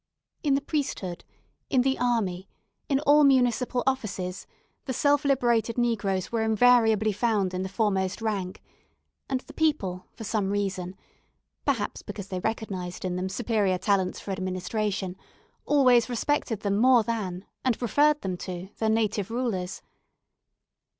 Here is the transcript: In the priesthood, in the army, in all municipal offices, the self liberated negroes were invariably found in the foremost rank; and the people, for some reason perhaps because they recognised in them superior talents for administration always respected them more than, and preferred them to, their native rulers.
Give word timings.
In 0.41 0.55
the 0.55 0.61
priesthood, 0.61 1.23
in 1.69 1.83
the 1.83 1.99
army, 1.99 2.49
in 2.89 2.99
all 3.01 3.23
municipal 3.23 3.83
offices, 3.85 4.47
the 4.85 4.93
self 4.93 5.23
liberated 5.23 5.77
negroes 5.77 6.31
were 6.31 6.41
invariably 6.41 7.11
found 7.11 7.53
in 7.53 7.61
the 7.61 7.69
foremost 7.69 8.19
rank; 8.19 8.63
and 9.29 9.41
the 9.41 9.53
people, 9.53 10.07
for 10.15 10.23
some 10.23 10.49
reason 10.49 10.95
perhaps 11.65 12.01
because 12.01 12.29
they 12.29 12.39
recognised 12.39 13.05
in 13.05 13.15
them 13.15 13.29
superior 13.29 13.77
talents 13.77 14.19
for 14.19 14.31
administration 14.31 15.17
always 15.65 16.09
respected 16.09 16.61
them 16.61 16.77
more 16.77 17.03
than, 17.03 17.45
and 17.63 17.77
preferred 17.77 18.21
them 18.21 18.37
to, 18.37 18.69
their 18.79 18.89
native 18.89 19.29
rulers. 19.29 19.83